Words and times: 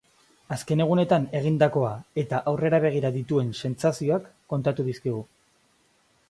Azken 0.53 0.79
egunetan 0.85 1.27
egindakoa 1.39 1.91
eta 2.21 2.39
aurrera 2.53 2.79
begira 2.87 3.13
dituen 3.19 3.53
sentsazioak 3.67 4.27
kontatu 4.55 4.87
dizkigu. 4.91 5.23